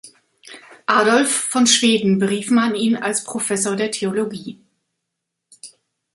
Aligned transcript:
Adolf 0.87 1.29
von 1.31 1.67
Schweden 1.67 2.17
berief 2.17 2.49
man 2.49 2.73
ihn 2.73 2.95
als 2.97 3.23
Professor 3.23 3.75
der 3.75 3.91
Theologie. 3.91 4.59